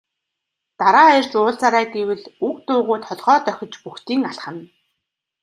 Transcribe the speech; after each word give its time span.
Дараа 0.79 1.09
ирж 1.17 1.31
уулзаарай 1.39 1.85
гэвэл 1.93 2.23
үг 2.47 2.55
дуугүй 2.67 2.97
толгой 3.07 3.39
дохиж 3.47 3.73
бөгтийн 3.83 4.21
алхана. 4.29 4.63